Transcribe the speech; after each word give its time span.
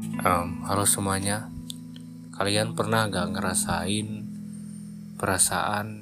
Um, 0.00 0.64
halo 0.64 0.88
semuanya, 0.88 1.52
kalian 2.32 2.72
pernah 2.72 3.04
gak 3.12 3.36
ngerasain 3.36 4.24
perasaan 5.20 6.00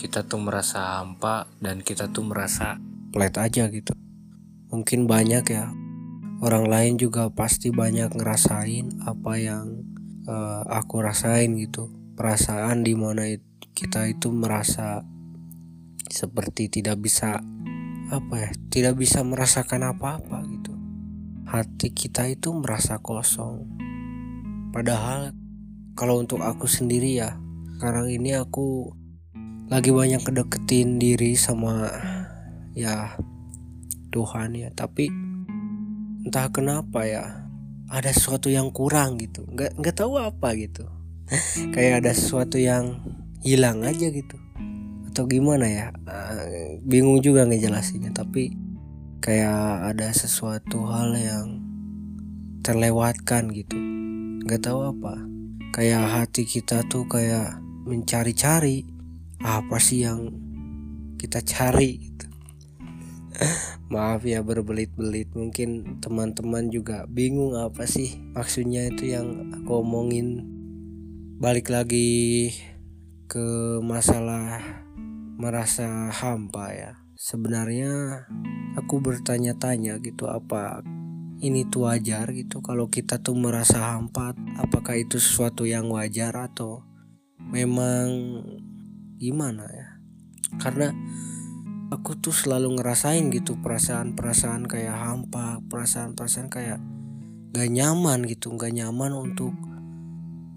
kita 0.00 0.24
tuh 0.24 0.40
merasa 0.40 0.96
hampa 0.96 1.52
dan 1.60 1.84
kita 1.84 2.08
tuh 2.08 2.24
merasa 2.24 2.80
flat 3.12 3.36
aja 3.36 3.68
gitu. 3.68 3.92
Mungkin 4.72 5.04
banyak 5.04 5.44
ya, 5.52 5.68
orang 6.40 6.64
lain 6.64 6.94
juga 6.96 7.28
pasti 7.28 7.68
banyak 7.68 8.08
ngerasain 8.16 9.04
apa 9.04 9.32
yang 9.36 9.84
uh, 10.24 10.64
aku 10.72 11.04
rasain 11.04 11.60
gitu. 11.60 11.92
Perasaan 12.16 12.88
di 12.88 12.96
mana 12.96 13.28
kita 13.76 14.08
itu 14.08 14.32
merasa 14.32 15.04
seperti 16.08 16.72
tidak 16.72 17.04
bisa 17.04 17.36
apa 18.08 18.34
ya, 18.48 18.50
tidak 18.72 18.96
bisa 18.96 19.20
merasakan 19.20 19.92
apa-apa 19.92 20.40
gitu 20.48 20.57
hati 21.48 21.96
kita 21.96 22.28
itu 22.28 22.52
merasa 22.52 23.00
kosong. 23.00 23.64
Padahal 24.68 25.32
kalau 25.96 26.20
untuk 26.20 26.44
aku 26.44 26.68
sendiri 26.68 27.16
ya, 27.16 27.40
sekarang 27.80 28.12
ini 28.12 28.36
aku 28.36 28.92
lagi 29.72 29.88
banyak 29.88 30.20
kedeketin 30.20 31.00
diri 31.00 31.32
sama 31.40 31.88
ya 32.76 33.16
Tuhan 34.12 34.60
ya, 34.60 34.68
tapi 34.76 35.08
entah 36.28 36.52
kenapa 36.52 37.08
ya 37.08 37.48
ada 37.88 38.12
sesuatu 38.12 38.52
yang 38.52 38.68
kurang 38.68 39.16
gitu, 39.16 39.48
nggak 39.48 39.80
nggak 39.80 39.96
tahu 39.96 40.20
apa 40.20 40.52
gitu, 40.52 40.84
kayak 41.74 42.04
ada 42.04 42.12
sesuatu 42.12 42.60
yang 42.60 43.00
hilang 43.40 43.88
aja 43.88 44.12
gitu, 44.12 44.36
atau 45.08 45.24
gimana 45.24 45.64
ya, 45.64 45.86
ah, 46.04 46.44
bingung 46.84 47.24
juga 47.24 47.48
ngejelasinnya, 47.48 48.12
tapi 48.12 48.67
kayak 49.18 49.94
ada 49.94 50.14
sesuatu 50.14 50.86
hal 50.86 51.10
yang 51.18 51.46
terlewatkan 52.62 53.50
gitu. 53.50 53.74
Nggak 54.46 54.70
tahu 54.70 54.94
apa. 54.94 55.14
Kayak 55.74 56.04
hati 56.06 56.46
kita 56.46 56.86
tuh 56.86 57.04
kayak 57.10 57.58
mencari-cari 57.84 58.86
apa 59.42 59.76
sih 59.82 60.06
yang 60.06 60.30
kita 61.18 61.42
cari 61.42 61.98
gitu. 61.98 62.26
maaf 63.92 64.22
ya 64.22 64.42
berbelit-belit. 64.46 65.34
Mungkin 65.34 65.98
teman-teman 65.98 66.70
juga 66.70 67.04
bingung 67.10 67.58
apa 67.58 67.90
sih 67.90 68.22
maksudnya 68.38 68.86
itu 68.86 69.10
yang 69.10 69.50
aku 69.62 69.82
omongin. 69.82 70.46
Balik 71.38 71.70
lagi 71.70 72.50
ke 73.30 73.78
masalah 73.82 74.58
merasa 75.38 76.10
hampa 76.10 76.74
ya 76.74 77.07
sebenarnya 77.18 78.22
aku 78.78 79.02
bertanya-tanya 79.02 79.98
gitu 79.98 80.30
apa 80.30 80.86
ini 81.42 81.66
tuh 81.66 81.90
wajar 81.90 82.30
gitu 82.30 82.62
kalau 82.62 82.86
kita 82.86 83.18
tuh 83.18 83.34
merasa 83.34 83.98
hampa 83.98 84.38
apakah 84.54 84.94
itu 84.94 85.18
sesuatu 85.18 85.66
yang 85.66 85.90
wajar 85.90 86.30
atau 86.30 86.86
memang 87.42 88.38
gimana 89.18 89.66
ya? 89.66 89.98
Karena 90.62 90.94
aku 91.90 92.22
tuh 92.22 92.30
selalu 92.30 92.78
ngerasain 92.78 93.34
gitu 93.34 93.58
perasaan-perasaan 93.58 94.70
kayak 94.70 94.94
hampa 94.94 95.58
perasaan-perasaan 95.66 96.46
kayak 96.46 96.78
gak 97.50 97.70
nyaman 97.74 98.30
gitu 98.30 98.54
gak 98.54 98.70
nyaman 98.70 99.10
untuk 99.10 99.54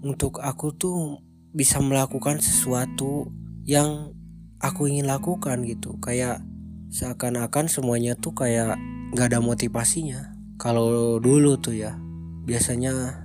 untuk 0.06 0.38
aku 0.38 0.70
tuh 0.78 1.18
bisa 1.50 1.82
melakukan 1.82 2.38
sesuatu 2.38 3.30
yang 3.66 4.14
aku 4.62 4.86
ingin 4.86 5.10
lakukan 5.10 5.66
gitu. 5.66 5.98
Kayak 5.98 6.51
seakan-akan 6.92 7.72
semuanya 7.72 8.12
tuh 8.12 8.36
kayak 8.36 8.76
nggak 9.16 9.32
ada 9.32 9.40
motivasinya. 9.40 10.36
Kalau 10.60 11.16
dulu 11.18 11.56
tuh 11.56 11.74
ya 11.74 11.96
biasanya 12.44 13.24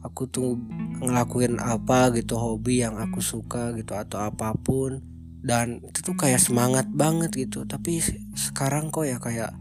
aku 0.00 0.24
tuh 0.26 0.56
ngelakuin 1.04 1.60
apa 1.60 2.08
gitu 2.16 2.40
hobi 2.40 2.80
yang 2.80 2.96
aku 2.96 3.20
suka 3.20 3.76
gitu 3.76 3.92
atau 3.92 4.24
apa 4.24 4.56
pun. 4.56 5.04
Dan 5.44 5.84
itu 5.84 6.00
tuh 6.00 6.16
kayak 6.16 6.40
semangat 6.40 6.88
banget 6.88 7.36
gitu. 7.36 7.68
Tapi 7.68 8.00
sekarang 8.32 8.88
kok 8.88 9.04
ya 9.04 9.20
kayak 9.20 9.52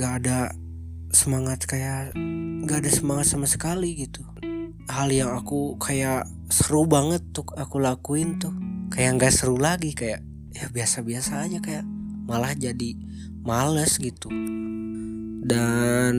nggak 0.00 0.12
ada 0.24 0.56
semangat 1.12 1.68
kayak 1.68 2.16
nggak 2.64 2.80
ada 2.80 2.90
semangat 2.90 3.28
sama 3.28 3.44
sekali 3.44 4.08
gitu. 4.08 4.24
Hal 4.88 5.12
yang 5.12 5.36
aku 5.36 5.76
kayak 5.76 6.24
seru 6.48 6.88
banget 6.88 7.20
tuh 7.36 7.44
aku 7.52 7.76
lakuin 7.76 8.40
tuh. 8.40 8.56
Kayak 8.88 9.20
nggak 9.20 9.32
seru 9.36 9.60
lagi 9.60 9.92
kayak 9.92 10.24
ya 10.56 10.72
biasa-biasa 10.72 11.44
aja 11.44 11.60
kayak 11.60 11.84
malah 12.24 12.56
jadi 12.56 12.96
males 13.44 14.00
gitu. 14.00 14.32
Dan 15.44 16.14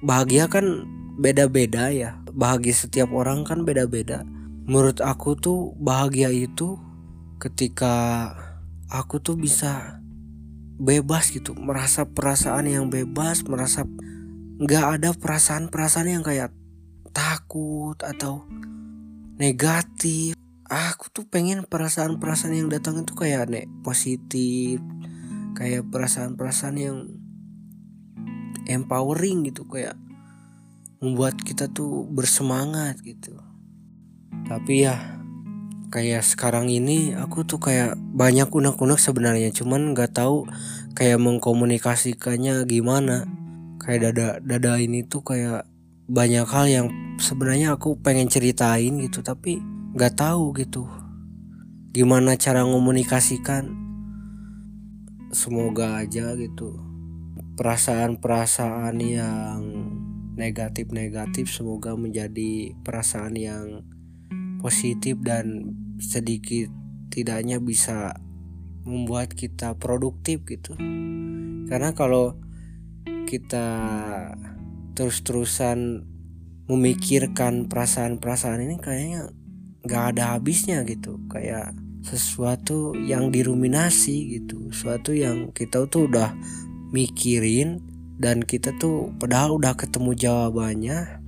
bahagia 0.00 0.46
kan 0.46 0.86
beda-beda 1.18 1.90
ya. 1.90 2.22
Bahagia 2.30 2.74
setiap 2.86 3.10
orang 3.10 3.42
kan 3.42 3.66
beda-beda. 3.66 4.22
Menurut 4.68 5.02
aku 5.02 5.34
tuh 5.34 5.74
bahagia 5.76 6.30
itu 6.30 6.78
ketika 7.42 8.30
aku 8.86 9.18
tuh 9.18 9.34
bisa 9.34 9.98
bebas 10.78 11.34
gitu. 11.34 11.58
Merasa 11.58 12.06
perasaan 12.06 12.70
yang 12.70 12.86
bebas 12.86 13.42
merasa 13.42 13.82
nggak 14.58 14.86
ada 14.98 15.10
perasaan-perasaan 15.14 16.08
yang 16.14 16.22
kayak 16.22 16.54
takut 17.10 17.98
atau 17.98 18.46
negatif. 19.38 20.38
Aku 20.68 21.08
tuh 21.08 21.24
pengen 21.24 21.64
perasaan-perasaan 21.64 22.52
yang 22.52 22.68
datang 22.68 23.00
itu 23.00 23.16
kayak 23.16 23.48
nek 23.48 23.66
positif 23.80 24.78
kayak 25.58 25.90
perasaan-perasaan 25.90 26.76
yang 26.78 26.98
empowering 28.70 29.50
gitu 29.50 29.66
kayak 29.66 29.98
membuat 31.02 31.34
kita 31.42 31.66
tuh 31.66 32.06
bersemangat 32.06 33.02
gitu. 33.02 33.34
Tapi 34.46 34.86
ya 34.86 35.18
kayak 35.90 36.22
sekarang 36.22 36.70
ini 36.70 37.18
aku 37.18 37.42
tuh 37.42 37.58
kayak 37.58 37.98
banyak 37.98 38.46
unek-unek 38.46 39.02
sebenarnya 39.02 39.50
cuman 39.50 39.98
nggak 39.98 40.14
tahu 40.14 40.46
kayak 40.94 41.18
mengkomunikasikannya 41.18 42.62
gimana. 42.70 43.26
Kayak 43.82 44.14
dada 44.14 44.28
dada 44.38 44.72
ini 44.78 45.02
tuh 45.02 45.26
kayak 45.26 45.66
banyak 46.06 46.46
hal 46.46 46.66
yang 46.70 46.86
sebenarnya 47.18 47.74
aku 47.74 47.98
pengen 47.98 48.30
ceritain 48.30 48.94
gitu 49.02 49.26
tapi 49.26 49.58
nggak 49.98 50.14
tahu 50.22 50.54
gitu. 50.54 50.86
Gimana 51.90 52.38
cara 52.38 52.62
komunikasikan 52.62 53.87
semoga 55.32 56.00
aja 56.00 56.34
gitu. 56.38 56.78
Perasaan-perasaan 57.58 58.96
yang 59.02 59.60
negatif-negatif 60.38 61.50
semoga 61.50 61.98
menjadi 61.98 62.72
perasaan 62.86 63.34
yang 63.34 63.82
positif 64.62 65.18
dan 65.22 65.74
sedikit 65.98 66.70
tidaknya 67.10 67.58
bisa 67.58 68.14
membuat 68.86 69.34
kita 69.34 69.74
produktif 69.74 70.46
gitu. 70.46 70.78
Karena 71.66 71.92
kalau 71.92 72.38
kita 73.28 73.68
terus-terusan 74.94 76.06
memikirkan 76.68 77.66
perasaan-perasaan 77.66 78.64
ini 78.64 78.76
kayaknya 78.78 79.34
nggak 79.84 80.04
ada 80.14 80.38
habisnya 80.38 80.86
gitu. 80.86 81.18
Kayak 81.26 81.74
sesuatu 82.08 82.96
yang 82.96 83.28
diruminasi 83.28 84.40
gitu. 84.40 84.72
Sesuatu 84.72 85.12
yang 85.12 85.52
kita 85.52 85.84
tuh 85.92 86.08
udah 86.08 86.32
mikirin 86.88 87.84
dan 88.16 88.40
kita 88.40 88.72
tuh 88.80 89.12
padahal 89.20 89.60
udah 89.60 89.76
ketemu 89.76 90.16
jawabannya 90.16 91.20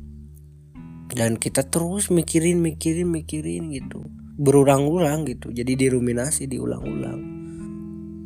dan 1.12 1.36
kita 1.36 1.66
terus 1.66 2.08
mikirin 2.08 2.64
mikirin 2.64 3.12
mikirin 3.12 3.68
gitu. 3.74 4.00
Berulang-ulang 4.40 5.28
gitu. 5.28 5.52
Jadi 5.52 5.76
diruminasi 5.76 6.48
diulang-ulang. 6.48 7.20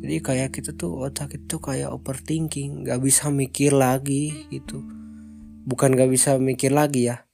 Jadi 0.05 0.21
kayak 0.21 0.53
kita 0.53 0.71
tuh 0.77 1.01
otak 1.01 1.35
itu 1.35 1.57
kayak 1.57 1.91
overthinking. 1.91 2.85
Nggak 2.85 3.01
bisa 3.03 3.33
mikir 3.33 3.73
lagi 3.73 4.47
gitu. 4.53 4.85
Bukan 5.65 5.97
nggak 5.97 6.13
bisa 6.13 6.37
mikir 6.37 6.71
lagi 6.71 7.09
ya. 7.11 7.25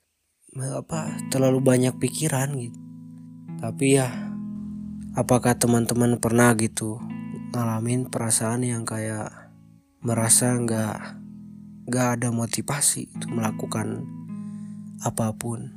Apa 0.55 1.19
terlalu 1.29 1.59
banyak 1.61 1.99
pikiran 1.99 2.55
gitu. 2.57 2.79
Tapi 3.61 4.01
ya 4.01 4.30
Apakah 5.11 5.59
teman-teman 5.59 6.15
pernah 6.23 6.55
gitu 6.55 6.95
ngalamin 7.51 8.07
perasaan 8.07 8.63
yang 8.63 8.87
kayak 8.87 9.27
merasa 9.99 10.55
nggak 10.55 11.19
nggak 11.91 12.07
ada 12.15 12.31
motivasi 12.31 13.11
untuk 13.19 13.35
melakukan 13.35 14.07
apa 15.03 15.35
pun? 15.35 15.75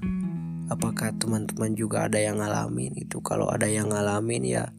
Apakah 0.70 1.10
teman-teman 1.18 1.74
juga 1.74 2.06
ada 2.06 2.22
yang 2.22 2.38
ngalamin 2.38 2.94
itu? 2.94 3.18
Kalau 3.26 3.50
ada 3.50 3.66
yang 3.66 3.90
ngalamin 3.90 4.46
ya 4.46 4.70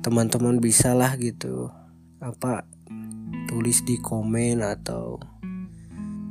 teman-teman 0.00 0.56
bisalah 0.56 1.20
gitu 1.20 1.68
apa 2.24 2.64
tulis 3.52 3.84
di 3.84 4.00
komen 4.00 4.64
atau 4.64 5.20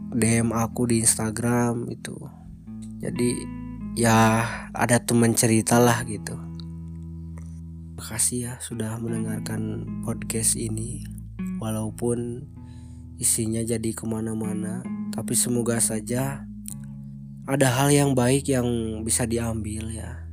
DM 0.10 0.50
aku 0.58 0.90
di 0.90 1.06
Instagram 1.06 1.86
itu. 1.94 2.18
Jadi 2.98 3.61
ya 3.98 4.48
ada 4.72 4.98
teman 5.04 5.36
cerita 5.36 5.78
lah 5.78 6.04
gitu 6.08 6.40
makasih 8.00 8.40
ya 8.50 8.54
sudah 8.64 8.98
mendengarkan 8.98 9.86
podcast 10.02 10.58
ini 10.58 11.06
walaupun 11.62 12.50
isinya 13.22 13.62
jadi 13.62 13.94
ke 13.94 14.04
mana-mana 14.10 14.82
Tapi 15.12 15.36
semoga 15.36 15.78
saja 15.78 16.48
ada 17.46 17.68
hal 17.68 17.92
yang 17.92 18.12
baik 18.16 18.48
yang 18.48 18.66
bisa 19.04 19.28
diambil 19.28 19.92
ya 19.92 20.24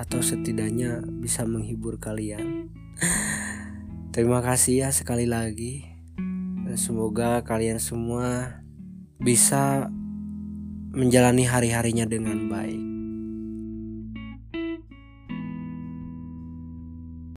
atau 0.00 0.22
setidaknya 0.24 1.04
bisa 1.20 1.44
menghibur 1.44 2.00
kalian. 2.00 2.72
Terima 4.14 4.40
kasih 4.40 4.86
ya 4.86 4.88
sekali 4.94 5.26
lagi. 5.26 5.84
Dan 6.64 6.78
semoga 6.78 7.42
kalian 7.42 7.82
semua 7.82 8.62
bisa 9.18 9.90
menjalani 10.94 11.44
hari-harinya 11.44 12.06
dengan 12.06 12.46
baik. 12.46 12.89